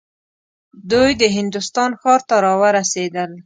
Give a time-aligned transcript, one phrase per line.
[0.91, 3.31] دوی د هندوستان ښار ته راورسېدل.